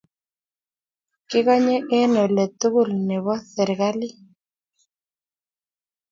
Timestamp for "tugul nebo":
2.59-3.33